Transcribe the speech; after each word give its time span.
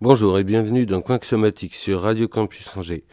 Bonjour 0.00 0.38
et 0.38 0.44
bienvenue 0.44 0.86
dans 0.86 1.02
Coin 1.02 1.18
Somatique 1.20 1.74
sur 1.74 2.02
Radio 2.02 2.28
Campus 2.28 2.76
Angers. 2.76 3.04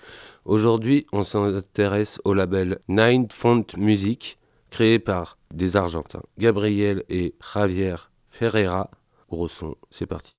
Aujourd'hui, 0.46 1.08
on 1.12 1.24
s'intéresse 1.24 2.22
au 2.24 2.36
label 2.36 2.80
Nine 2.88 3.28
Font 3.32 3.66
Music, 3.76 4.38
créé 4.70 5.00
par 5.00 5.40
des 5.52 5.76
Argentins, 5.76 6.22
Gabriel 6.38 7.04
et 7.10 7.34
Javier 7.54 7.96
Ferreira. 8.30 8.92
Gros 9.28 9.48
son, 9.48 9.76
c'est 9.90 10.06
parti. 10.06 10.36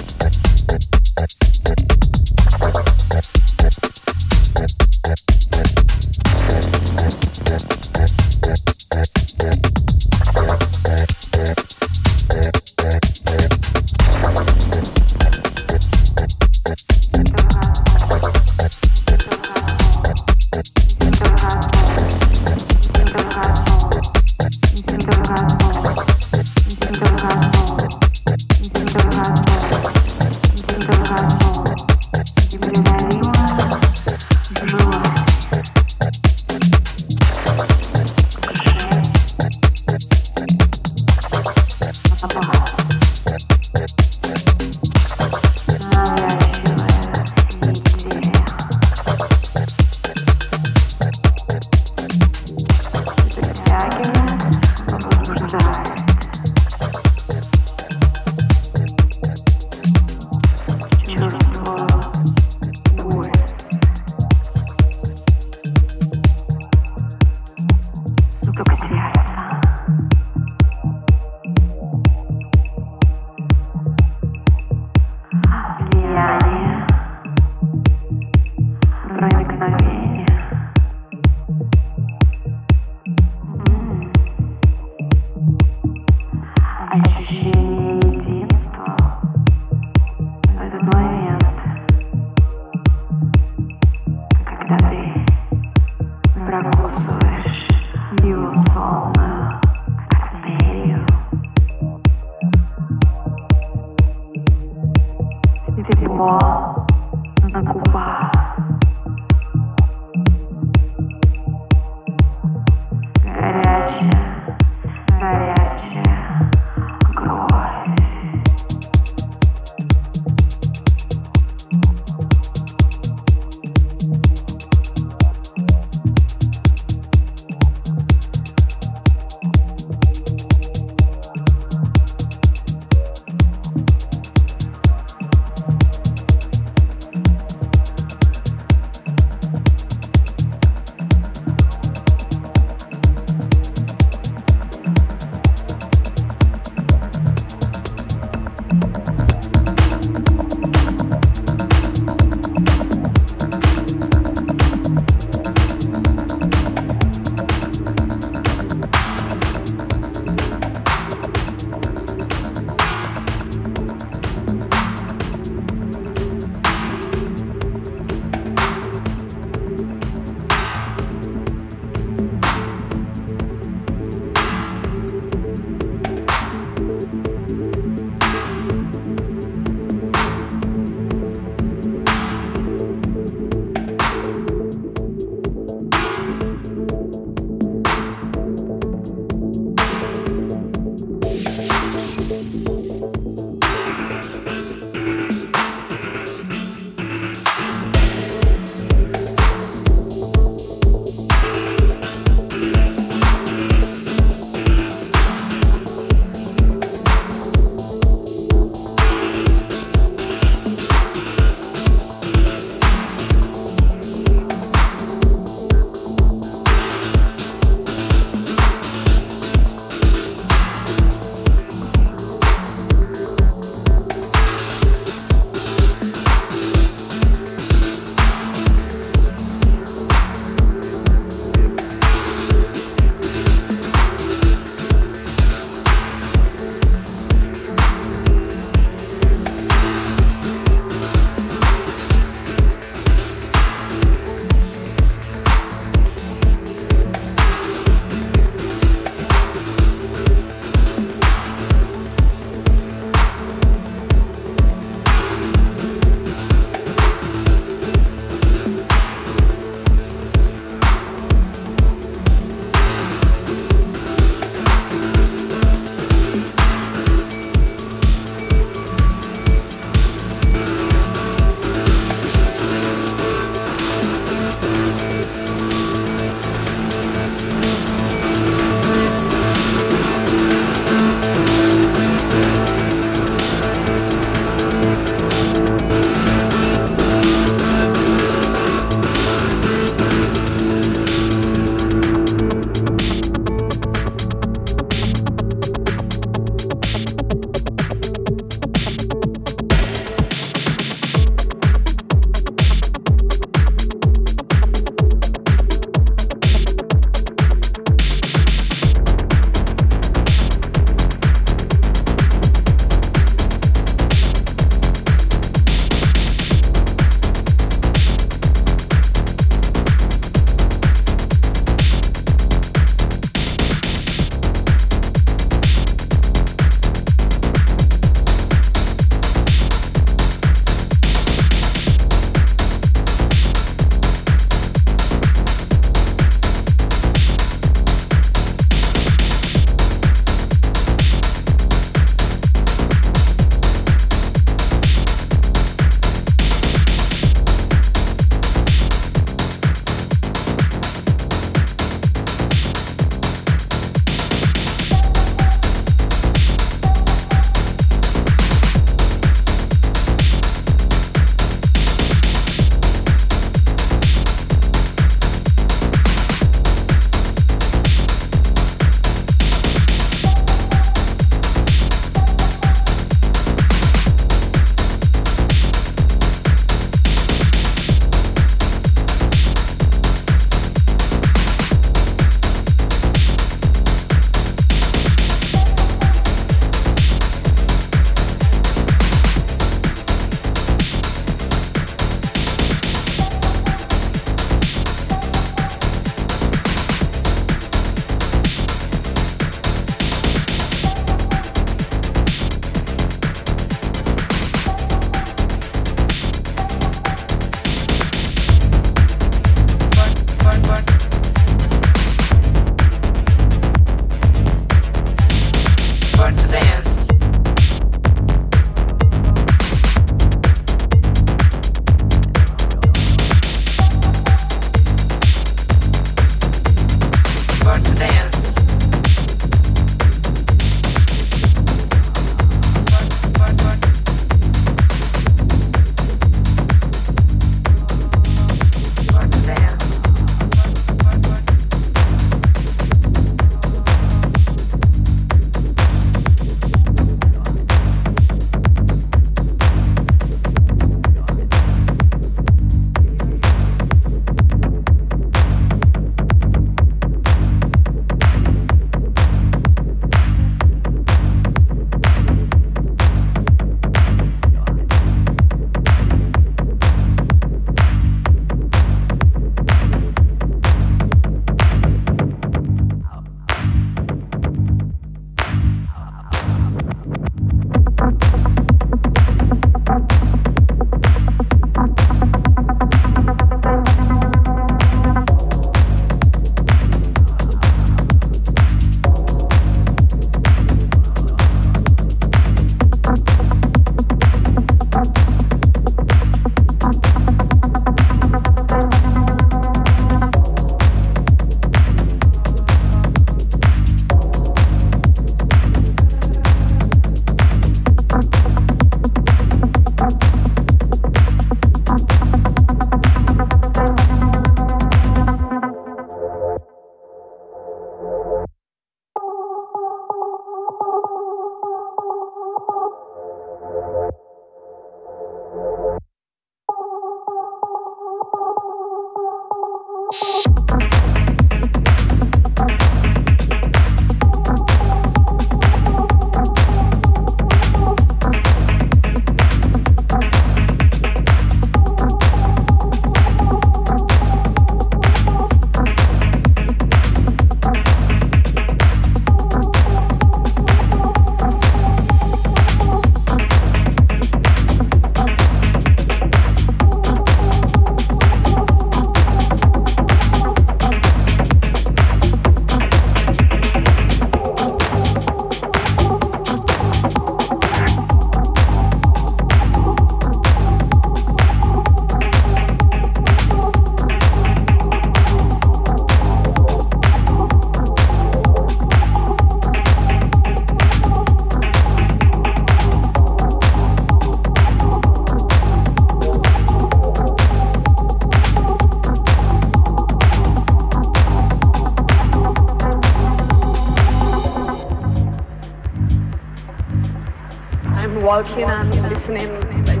Walking 598.24 598.64
and 598.64 598.90
listening. 599.10 599.52
Like 599.84 600.00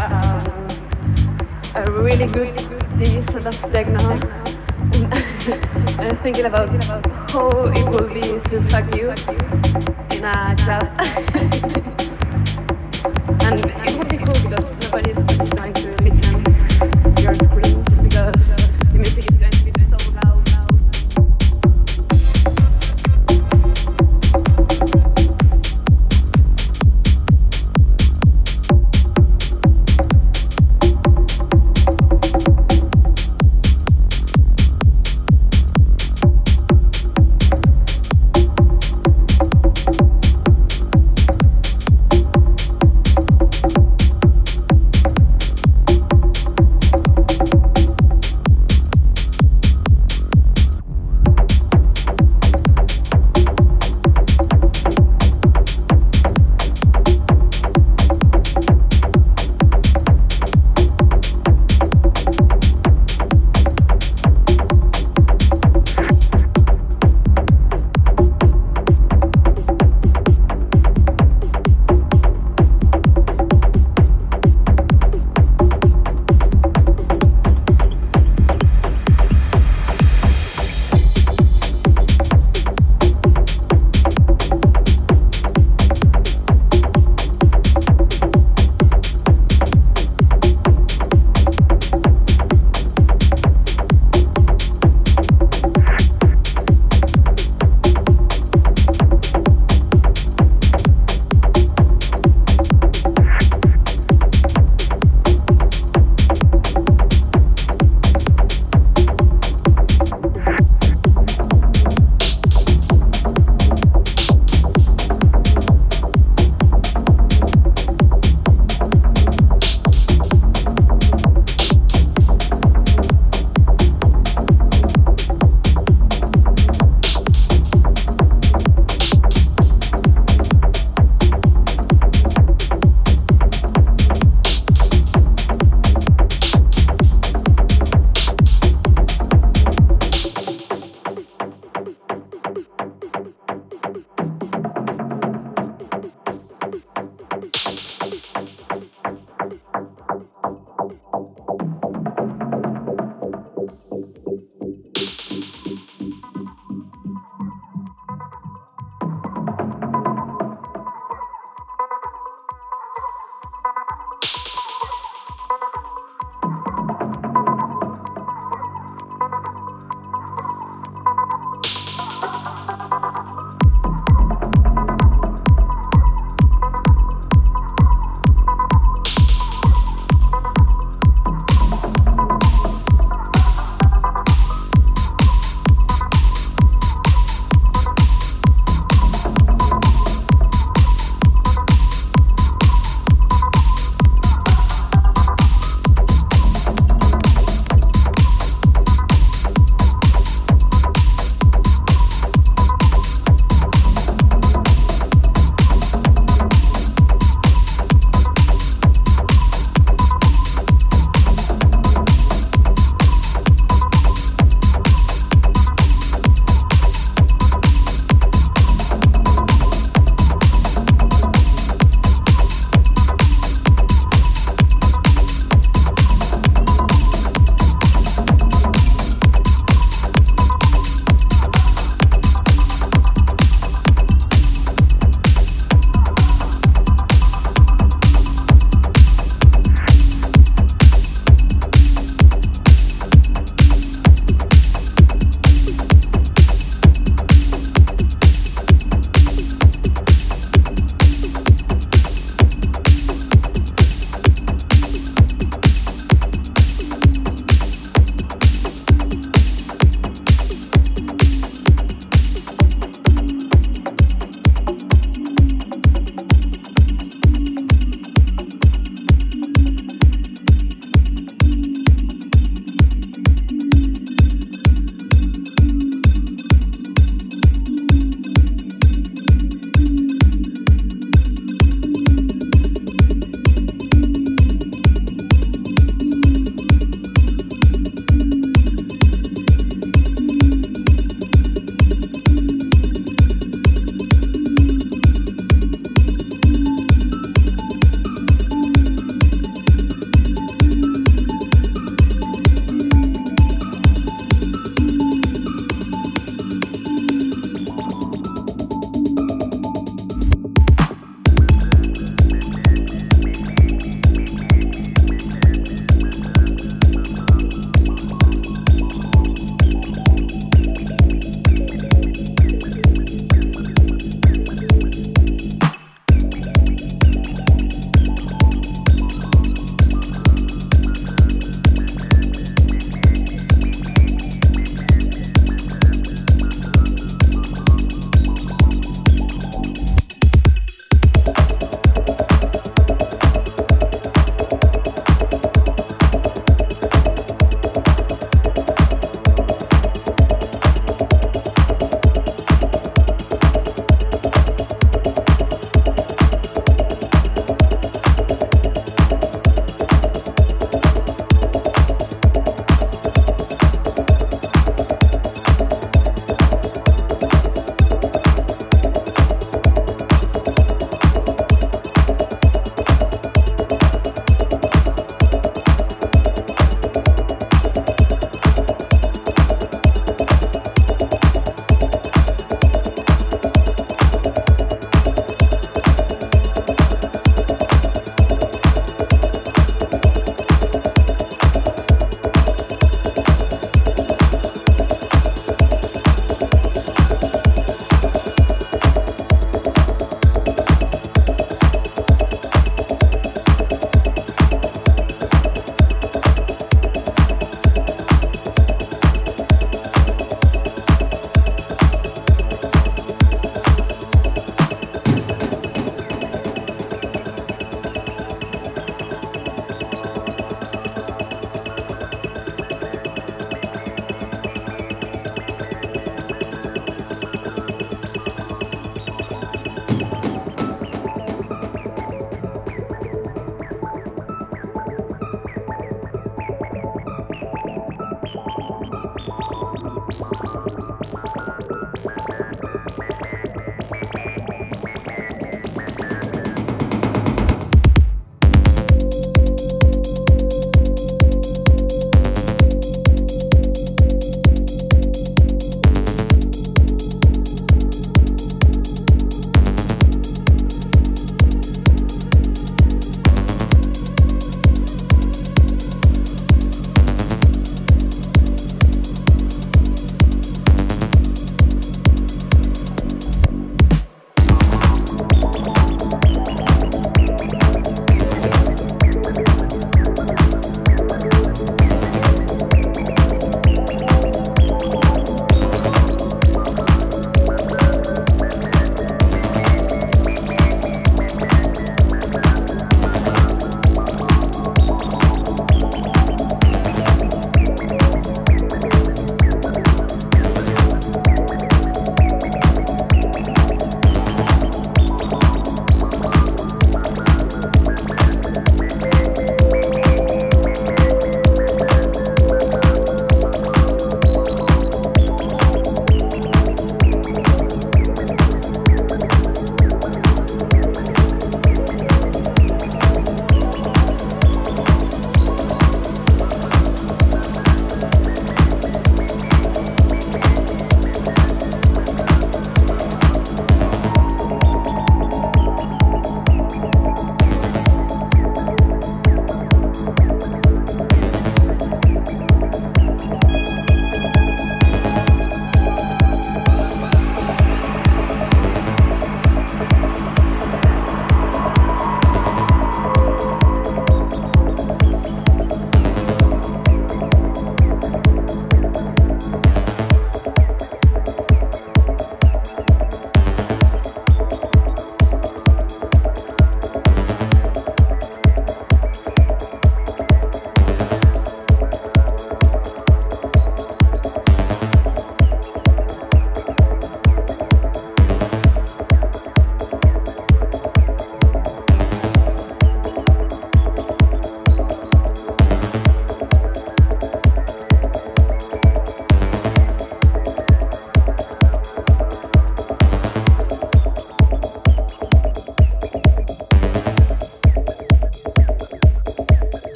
um, 0.00 0.40
a 1.74 1.84
really 1.90 2.26
good 2.26 2.56
piece 2.96 3.28
of 3.34 3.44
techno 3.72 4.16
and 5.98 6.18
thinking 6.22 6.46
about 6.46 6.68
how 7.30 7.48
it 7.66 7.88
will 7.90 8.08
be 8.08 8.20
to 8.20 8.62
fuck 8.68 8.94
you 8.94 9.10
in 10.16 10.24
a 10.24 10.54
club 10.64 10.82
and 13.42 13.60
it 13.86 13.98
would 13.98 14.08
be 14.08 14.16
cool 14.16 14.38
because 14.48 14.66
nobody's 14.84 15.25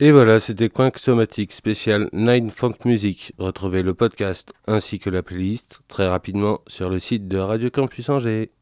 Et 0.00 0.12
voilà, 0.12 0.38
c'était 0.38 0.68
Coin 0.68 0.92
Somatique 0.94 1.52
spécial 1.52 2.08
Nine 2.12 2.50
Funk 2.50 2.76
Music. 2.84 3.32
Retrouvez 3.36 3.82
le 3.82 3.94
podcast 3.94 4.52
ainsi 4.68 5.00
que 5.00 5.10
la 5.10 5.24
playlist 5.24 5.80
très 5.88 6.06
rapidement 6.06 6.60
sur 6.68 6.88
le 6.88 7.00
site 7.00 7.26
de 7.26 7.36
Radio 7.36 7.68
Campus 7.68 8.08
Angers. 8.08 8.52